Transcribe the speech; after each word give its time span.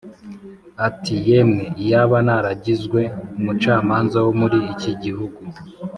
ati 0.87 1.13
“Yemwe, 1.27 1.63
iyaba 1.81 2.17
naragizwe 2.27 3.01
umucamanza 3.37 4.17
wo 4.25 4.31
muri 4.39 4.57
iki 4.73 4.91
gihugu 5.03 5.41